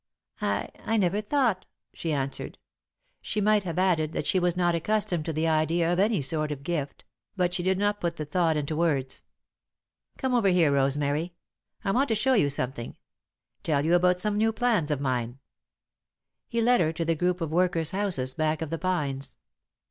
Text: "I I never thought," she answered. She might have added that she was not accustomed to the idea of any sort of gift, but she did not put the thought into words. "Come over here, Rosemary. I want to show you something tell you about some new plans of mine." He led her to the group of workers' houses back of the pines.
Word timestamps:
"I 0.41 0.67
I 0.83 0.97
never 0.97 1.21
thought," 1.21 1.67
she 1.93 2.11
answered. 2.11 2.57
She 3.21 3.39
might 3.39 3.65
have 3.65 3.77
added 3.77 4.13
that 4.13 4.25
she 4.25 4.39
was 4.39 4.57
not 4.57 4.73
accustomed 4.73 5.25
to 5.25 5.31
the 5.31 5.47
idea 5.47 5.93
of 5.93 5.99
any 5.99 6.23
sort 6.23 6.51
of 6.51 6.63
gift, 6.63 7.05
but 7.35 7.53
she 7.53 7.61
did 7.61 7.77
not 7.77 8.01
put 8.01 8.15
the 8.15 8.25
thought 8.25 8.57
into 8.57 8.75
words. 8.75 9.25
"Come 10.17 10.33
over 10.33 10.47
here, 10.47 10.71
Rosemary. 10.71 11.35
I 11.85 11.91
want 11.91 12.09
to 12.09 12.15
show 12.15 12.33
you 12.33 12.49
something 12.49 12.97
tell 13.61 13.85
you 13.85 13.93
about 13.93 14.19
some 14.19 14.39
new 14.39 14.51
plans 14.51 14.89
of 14.89 14.99
mine." 14.99 15.37
He 16.47 16.63
led 16.63 16.81
her 16.81 16.91
to 16.93 17.05
the 17.05 17.13
group 17.13 17.39
of 17.39 17.51
workers' 17.51 17.91
houses 17.91 18.33
back 18.33 18.63
of 18.63 18.71
the 18.71 18.79
pines. 18.79 19.35